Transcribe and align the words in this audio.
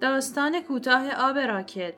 داستان 0.00 0.60
کوتاه 0.60 1.10
آب 1.10 1.38
راکت 1.38 1.94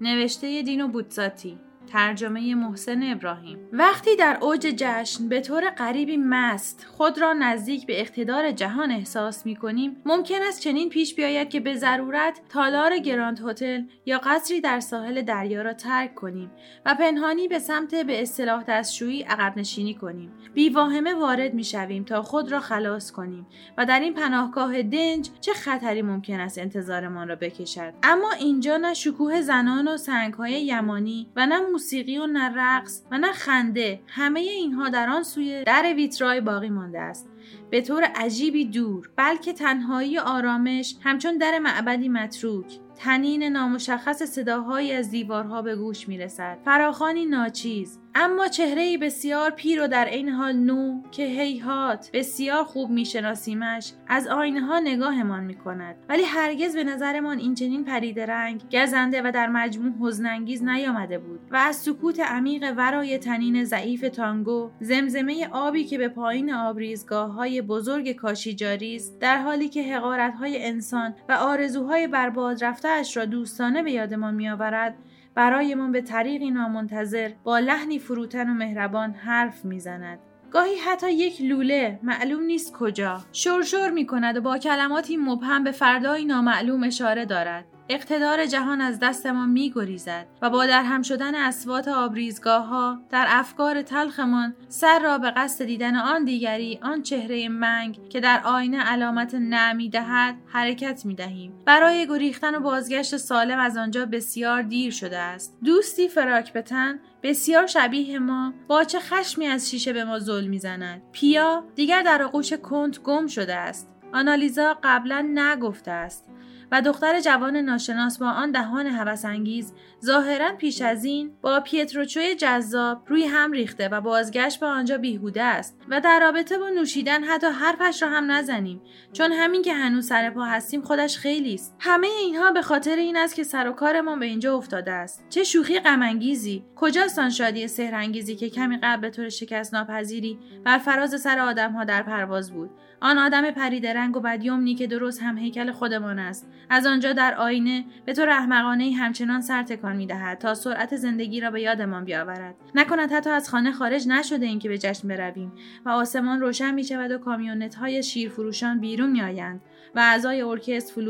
نوشته 0.00 0.62
دینو 0.62 0.88
بوتزاتی 0.88 1.58
ترجمه 1.92 2.54
محسن 2.54 3.02
ابراهیم. 3.02 3.58
وقتی 3.72 4.16
در 4.16 4.38
اوج 4.40 4.60
جشن 4.60 5.28
به 5.28 5.40
طور 5.40 5.70
غریبی 5.70 6.16
مست 6.16 6.86
خود 6.90 7.20
را 7.20 7.32
نزدیک 7.32 7.86
به 7.86 8.00
اقتدار 8.00 8.50
جهان 8.50 8.90
احساس 8.90 9.46
می 9.46 9.56
کنیم 9.56 9.96
ممکن 10.06 10.42
است 10.48 10.60
چنین 10.60 10.88
پیش 10.88 11.14
بیاید 11.14 11.48
که 11.48 11.60
به 11.60 11.74
ضرورت 11.76 12.40
تالار 12.48 12.98
گراند 12.98 13.40
هتل 13.46 13.82
یا 14.06 14.18
قصری 14.24 14.60
در 14.60 14.80
ساحل 14.80 15.22
دریا 15.22 15.62
را 15.62 15.72
ترک 15.72 16.14
کنیم 16.14 16.50
و 16.86 16.94
پنهانی 16.94 17.48
به 17.48 17.58
سمت 17.58 17.94
به 17.94 18.22
اصطلاح 18.22 18.64
دستشویی 18.64 19.22
عقب 19.22 19.58
نشینی 19.58 19.94
کنیم. 19.94 20.32
بیواهمه 20.54 21.14
وارد 21.14 21.54
می 21.54 21.64
شویم 21.64 22.04
تا 22.04 22.22
خود 22.22 22.52
را 22.52 22.60
خلاص 22.60 23.10
کنیم 23.10 23.46
و 23.78 23.86
در 23.86 24.00
این 24.00 24.14
پناهگاه 24.14 24.82
دنج 24.82 25.30
چه 25.40 25.52
خطری 25.52 26.02
ممکن 26.02 26.40
است 26.40 26.58
انتظارمان 26.58 27.28
را 27.28 27.36
بکشد. 27.36 27.92
اما 28.02 28.30
اینجا 28.30 28.76
نه 28.76 28.94
شکوه 28.94 29.40
زنان 29.40 29.88
و 29.88 29.96
سنگهای 29.96 30.52
یمانی 30.52 31.28
و 31.36 31.46
نه 31.46 31.60
موسیقی 31.80 32.18
و 32.18 32.26
نه 32.26 32.52
رقص 32.54 33.02
و 33.10 33.18
نه 33.18 33.32
خنده 33.32 34.00
همه 34.06 34.40
اینها 34.40 34.88
در 34.88 35.08
آن 35.08 35.22
سوی 35.22 35.64
در 35.64 35.92
ویترای 35.96 36.40
باقی 36.40 36.70
مانده 36.70 37.00
است. 37.00 37.28
به 37.70 37.80
طور 37.80 38.04
عجیبی 38.04 38.64
دور 38.64 39.10
بلکه 39.16 39.52
تنهایی 39.52 40.18
آرامش 40.18 40.96
همچون 41.02 41.38
در 41.38 41.58
معبدی 41.58 42.08
متروک. 42.08 42.78
تنین 42.96 43.42
نامشخص 43.42 44.22
صداهایی 44.22 44.92
از 44.92 45.10
دیوارها 45.10 45.62
به 45.62 45.76
گوش 45.76 46.08
می 46.08 46.18
رسد. 46.18 46.58
فراخانی 46.64 47.26
ناچیز. 47.26 47.99
اما 48.14 48.48
چهره 48.48 48.98
بسیار 48.98 49.50
پیر 49.50 49.82
و 49.82 49.86
در 49.88 50.04
این 50.04 50.28
حال 50.28 50.52
نو 50.52 51.02
که 51.10 51.24
هیهات 51.24 52.10
بسیار 52.12 52.64
خوب 52.64 52.90
میشناسیمش 52.90 53.92
از 54.08 54.26
آینه 54.26 54.60
ها 54.60 54.78
نگاهمان 54.78 55.44
می 55.44 55.54
کند 55.54 55.96
ولی 56.08 56.22
هرگز 56.22 56.76
به 56.76 56.84
نظرمان 56.84 57.38
این 57.38 57.54
چنین 57.54 57.84
پرید 57.84 58.20
رنگ 58.20 58.62
گزنده 58.72 59.22
و 59.22 59.30
در 59.34 59.48
مجموع 59.48 59.92
حزنانگیز 60.00 60.62
نیامده 60.62 61.18
بود 61.18 61.40
و 61.50 61.56
از 61.56 61.76
سکوت 61.76 62.20
عمیق 62.20 62.74
ورای 62.76 63.18
تنین 63.18 63.64
ضعیف 63.64 64.00
تانگو 64.00 64.70
زمزمه 64.80 65.48
آبی 65.52 65.84
که 65.84 65.98
به 65.98 66.08
پایین 66.08 66.52
آبریزگاه 66.52 67.32
های 67.32 67.62
بزرگ 67.62 68.12
کاشی 68.12 68.54
جاری 68.54 68.96
است 68.96 69.18
در 69.20 69.38
حالی 69.38 69.68
که 69.68 69.94
حقارت 69.94 70.34
های 70.34 70.66
انسان 70.66 71.14
و 71.28 71.32
آرزوهای 71.32 72.06
برباد 72.06 72.64
رفتهاش 72.64 73.16
را 73.16 73.24
دوستانه 73.24 73.82
به 73.82 73.92
یادمان 73.92 74.34
میآورد 74.34 74.94
برایمان 75.34 75.92
به 75.92 76.00
طریقی 76.00 76.50
نامنتظر 76.50 77.30
با 77.44 77.58
لحنی 77.58 77.98
فروتن 77.98 78.50
و 78.50 78.54
مهربان 78.54 79.10
حرف 79.10 79.64
می‌زند. 79.64 80.18
گاهی 80.50 80.76
حتی 80.76 81.12
یک 81.12 81.42
لوله 81.42 82.00
معلوم 82.02 82.42
نیست 82.42 82.72
کجا 82.72 83.20
شرشر 83.32 83.90
می 83.90 84.06
کند 84.06 84.36
و 84.36 84.40
با 84.40 84.58
کلماتی 84.58 85.16
مبهم 85.16 85.64
به 85.64 85.70
فردایی 85.70 86.24
نامعلوم 86.24 86.84
اشاره 86.84 87.24
دارد. 87.24 87.64
اقتدار 87.92 88.46
جهان 88.46 88.80
از 88.80 88.98
دست 88.98 89.26
ما 89.26 89.46
می 89.46 89.70
گریزد 89.70 90.26
و 90.42 90.50
با 90.50 90.66
درهم 90.66 91.02
شدن 91.02 91.34
اسوات 91.34 91.88
آبریزگاه 91.88 92.66
ها 92.66 93.00
در 93.10 93.26
افکار 93.28 93.82
تلخمان 93.82 94.54
سر 94.68 94.98
را 94.98 95.18
به 95.18 95.30
قصد 95.30 95.64
دیدن 95.64 95.96
آن 95.96 96.24
دیگری 96.24 96.78
آن 96.82 97.02
چهره 97.02 97.48
منگ 97.48 98.08
که 98.08 98.20
در 98.20 98.40
آینه 98.44 98.80
علامت 98.80 99.34
نمی 99.34 99.88
دهد 99.88 100.34
حرکت 100.46 101.06
می 101.06 101.14
دهیم 101.14 101.52
برای 101.66 102.06
گریختن 102.06 102.54
و 102.54 102.60
بازگشت 102.60 103.16
سالم 103.16 103.58
از 103.58 103.76
آنجا 103.76 104.06
بسیار 104.06 104.62
دیر 104.62 104.92
شده 104.92 105.18
است. 105.18 105.58
دوستی 105.64 106.08
فراک 106.08 106.52
بتن 106.52 107.00
بسیار 107.22 107.66
شبیه 107.66 108.18
ما 108.18 108.54
با 108.68 108.84
چه 108.84 109.00
خشمی 109.00 109.46
از 109.46 109.70
شیشه 109.70 109.92
به 109.92 110.04
ما 110.04 110.18
ظلم 110.18 110.50
می‌زند. 110.50 111.02
پیا 111.12 111.64
دیگر 111.74 112.02
در 112.02 112.22
آغوش 112.22 112.52
کنت 112.52 113.02
گم 113.02 113.26
شده 113.26 113.54
است. 113.54 113.90
آنالیزا 114.12 114.78
قبلا 114.82 115.30
نگفته 115.34 115.90
است. 115.90 116.30
و 116.72 116.82
دختر 116.82 117.20
جوان 117.20 117.56
ناشناس 117.56 118.18
با 118.18 118.26
آن 118.26 118.50
دهان 118.50 118.86
هوسانگیز 118.86 119.74
ظاهرا 120.04 120.52
پیش 120.52 120.82
از 120.82 121.04
این 121.04 121.32
با 121.42 121.60
پیتروچوی 121.60 122.34
جذاب 122.34 123.02
روی 123.06 123.24
هم 123.24 123.52
ریخته 123.52 123.88
و 123.88 124.00
بازگشت 124.00 124.60
به 124.60 124.66
آنجا 124.66 124.98
بیهوده 124.98 125.42
است 125.42 125.80
و 125.88 126.00
در 126.00 126.20
رابطه 126.20 126.58
با 126.58 126.68
نوشیدن 126.68 127.24
حتی 127.24 127.46
حرفش 127.46 128.02
را 128.02 128.08
هم 128.08 128.30
نزنیم 128.30 128.80
چون 129.12 129.32
همین 129.32 129.62
که 129.62 129.74
هنوز 129.74 130.06
سر 130.06 130.30
پا 130.30 130.44
هستیم 130.44 130.82
خودش 130.82 131.18
خیلی 131.18 131.54
است. 131.54 131.76
همه 131.78 132.06
اینها 132.06 132.52
به 132.52 132.62
خاطر 132.62 132.96
این 132.96 133.16
است 133.16 133.34
که 133.34 133.44
سر 133.44 133.68
و 133.68 133.72
کارمان 133.72 134.20
به 134.20 134.26
اینجا 134.26 134.56
افتاده 134.56 134.92
است. 134.92 135.24
چه 135.28 135.44
شوخی 135.44 135.80
غمانگیزی! 135.80 136.64
کجاست 136.76 137.18
آن 137.18 137.30
شادی 137.30 137.68
سحرانگیزی 137.68 138.36
که 138.36 138.50
کمی 138.50 138.78
قبل 138.82 139.00
به 139.00 139.10
طور 139.10 139.28
شکست 139.28 139.74
ناپذیری 139.74 140.38
بر 140.64 140.78
فراز 140.78 141.20
سر 141.20 141.38
آدمها 141.38 141.84
در 141.84 142.02
پرواز 142.02 142.52
بود؟ 142.52 142.70
آن 143.00 143.18
آدم 143.18 143.50
پریدرنگ 143.50 144.16
و 144.16 144.20
بدیومنی 144.20 144.74
که 144.74 144.86
درست 144.86 145.22
هم 145.22 145.38
هیکل 145.38 145.72
خودمان 145.72 146.18
است. 146.18 146.48
از 146.68 146.86
آنجا 146.86 147.12
در 147.12 147.34
آینه 147.34 147.84
به 148.04 148.12
طور 148.12 148.28
احمقانه 148.28 148.92
همچنان 148.92 149.40
سر 149.40 149.62
تکان 149.62 149.96
می‌دهد 149.96 150.38
تا 150.38 150.54
سرعت 150.54 150.96
زندگی 150.96 151.40
را 151.40 151.50
به 151.50 151.60
یادمان 151.60 152.04
بیاورد. 152.04 152.54
نکند 152.74 153.12
حتی 153.12 153.30
از 153.30 153.48
خانه 153.48 153.72
خارج 153.72 154.08
نشده 154.08 154.46
ایم 154.46 154.58
که 154.58 154.68
به 154.68 154.78
جشن 154.78 155.08
برویم 155.08 155.52
و 155.84 155.88
آسمان 155.88 156.40
روشن 156.40 156.74
می 156.74 156.84
شود 156.84 157.10
و 157.10 157.18
کامیونت 157.18 157.74
های 157.74 158.02
شیرفروشان 158.02 158.80
بیرون 158.80 159.10
می 159.10 159.22
آیند 159.22 159.60
و 159.94 160.00
اعضای 160.00 160.42
ارکستر 160.42 161.02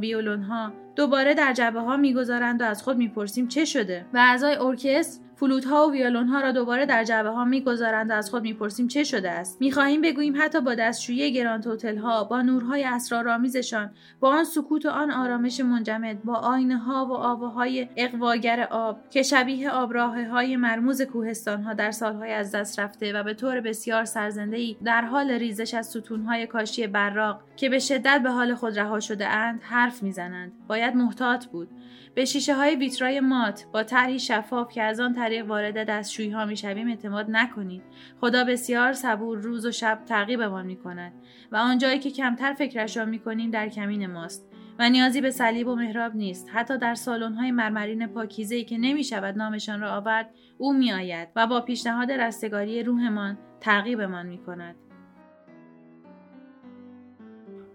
ویولون 0.00 0.42
ها 0.42 0.72
دوباره 0.96 1.34
در 1.34 1.52
جعبه 1.52 1.80
ها 1.80 1.96
می‌گذارند 1.96 2.60
و 2.60 2.64
از 2.64 2.82
خود 2.82 2.96
می‌پرسیم 2.96 3.48
چه 3.48 3.64
شده. 3.64 4.06
و 4.14 4.18
اعضای 4.18 4.56
ارکستر 4.56 5.25
فلوت 5.36 5.64
ها 5.64 5.88
و 5.88 5.92
ویولون 5.92 6.28
ها 6.28 6.40
را 6.40 6.52
دوباره 6.52 6.86
در 6.86 7.04
جعبه 7.04 7.30
ها 7.30 7.44
می‌گذارند 7.44 8.10
و 8.10 8.14
از 8.14 8.30
خود 8.30 8.42
می‌پرسیم 8.42 8.88
چه 8.88 9.04
شده 9.04 9.30
است. 9.30 9.60
می‌خواهیم 9.60 10.00
بگوییم 10.00 10.34
حتی 10.38 10.60
با 10.60 10.74
دستشویی 10.74 11.32
گراند 11.32 11.66
هتل 11.66 11.96
ها 11.96 12.24
با 12.24 12.42
نورهای 12.42 12.84
اسرارآمیزشان 12.84 13.90
با 14.20 14.28
آن 14.28 14.44
سکوت 14.44 14.86
و 14.86 14.88
آن 14.88 15.10
آرامش 15.10 15.60
منجمد 15.60 16.22
با 16.22 16.34
آینه 16.34 16.78
ها 16.78 17.06
و 17.06 17.12
آواهای 17.12 17.88
اغواگر 17.96 18.68
آب 18.70 18.98
که 19.10 19.22
شبیه 19.22 19.70
آبراه 19.70 20.24
های 20.24 20.56
مرموز 20.56 21.02
کوهستان 21.02 21.62
ها 21.62 21.74
در 21.74 21.90
سالهای 21.90 22.32
از 22.32 22.52
دست 22.54 22.80
رفته 22.80 23.12
و 23.12 23.22
به 23.22 23.34
طور 23.34 23.60
بسیار 23.60 24.04
سرزنده 24.04 24.56
ای 24.56 24.76
در 24.84 25.02
حال 25.02 25.30
ریزش 25.30 25.74
از 25.74 25.86
ستون 25.86 26.22
های 26.22 26.46
کاشی 26.46 26.86
براق 26.86 27.40
که 27.56 27.68
به 27.68 27.78
شدت 27.78 28.20
به 28.22 28.30
حال 28.30 28.54
خود 28.54 28.78
رها 28.78 29.00
شده 29.00 29.28
اند 29.28 29.60
حرف 29.62 30.02
می‌زنند. 30.02 30.52
باید 30.68 30.94
محتاط 30.94 31.46
بود. 31.46 31.68
به 32.16 32.24
شیشه 32.24 32.54
های 32.54 32.76
ویترای 32.76 33.20
مات 33.20 33.66
با 33.72 33.82
طرحی 33.82 34.18
شفاف 34.18 34.72
که 34.72 34.82
از 34.82 35.00
آن 35.00 35.12
طریق 35.26 35.46
وارد 35.46 35.84
دستشویی 35.84 36.30
ها 36.30 36.44
می‌شویم 36.44 36.88
اعتماد 36.88 37.26
نکنید 37.28 37.82
خدا 38.20 38.44
بسیار 38.44 38.92
صبور 38.92 39.38
روز 39.38 39.66
و 39.66 39.70
شب 39.70 40.02
تعقیبمان 40.06 40.66
می 40.66 40.76
کند 40.76 41.12
و 41.52 41.56
آنجایی 41.56 41.98
که 41.98 42.10
کمتر 42.10 42.52
فکرش 42.52 42.96
را 42.96 43.04
می 43.04 43.18
کنیم 43.18 43.50
در 43.50 43.68
کمین 43.68 44.06
ماست 44.06 44.48
و 44.78 44.90
نیازی 44.90 45.20
به 45.20 45.30
صلیب 45.30 45.68
و 45.68 45.74
محراب 45.74 46.16
نیست 46.16 46.50
حتی 46.52 46.78
در 46.78 46.96
های 47.38 47.50
مرمرین 47.50 48.06
پاکیزه‌ای 48.06 48.64
که 48.64 48.78
نمی 48.78 49.04
شود 49.04 49.36
نامشان 49.36 49.80
را 49.80 49.92
آورد 49.92 50.30
او 50.58 50.72
می 50.72 50.92
آید 50.92 51.28
و 51.36 51.46
با 51.46 51.60
پیشنهاد 51.60 52.12
رستگاری 52.12 52.82
روحمان 52.82 53.38
تعقیبمان 53.60 54.26
می 54.26 54.38
کند. 54.38 54.76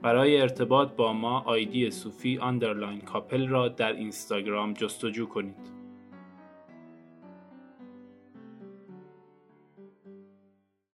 برای 0.02 0.42
ارتباط 0.42 0.92
با 0.92 1.14
ما 1.14 1.40
ID 1.40 1.92
صوفی 1.92 2.38
underline 2.38 3.02
کاپل 3.02 3.48
را 3.48 3.68
در 3.68 3.94
اینستاگرام 3.94 4.74
جستجو 4.74 5.26
کنید. 5.26 5.81